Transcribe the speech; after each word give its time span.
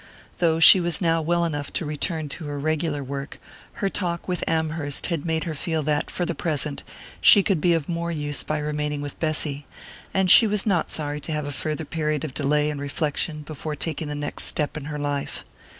Though 0.39 0.59
she 0.59 0.79
was 0.79 0.99
now 0.99 1.21
well 1.21 1.45
enough 1.45 1.71
to 1.73 1.85
return 1.85 2.27
to 2.29 2.45
her 2.45 2.57
regular 2.57 3.03
work, 3.03 3.39
her 3.73 3.87
talk 3.87 4.27
with 4.27 4.43
Amherst 4.47 5.05
had 5.13 5.27
made 5.27 5.43
her 5.43 5.53
feel 5.53 5.83
that, 5.83 6.09
for 6.09 6.25
the 6.25 6.33
present, 6.33 6.81
she 7.21 7.43
could 7.43 7.61
be 7.61 7.73
of 7.75 7.87
more 7.87 8.11
use 8.11 8.41
by 8.41 8.57
remaining 8.57 9.01
with 9.01 9.19
Bessy; 9.19 9.67
and 10.11 10.31
she 10.31 10.47
was 10.47 10.65
not 10.65 10.89
sorry 10.89 11.19
to 11.19 11.31
have 11.31 11.45
a 11.45 11.51
farther 11.51 11.85
period 11.85 12.23
of 12.23 12.33
delay 12.33 12.71
and 12.71 12.81
reflection 12.81 13.43
before 13.43 13.75
taking 13.75 14.07
the 14.07 14.15
next 14.15 14.45
step 14.45 14.75
in 14.75 14.85
her 14.85 14.97
life. 14.97 15.45